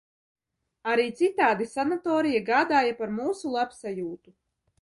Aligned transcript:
Arī 0.93 1.05
citādi 1.19 1.69
sanatorija 1.73 2.41
gādāja 2.49 2.99
par 3.03 3.15
mūsu 3.21 3.55
labsajūtu. 3.59 4.39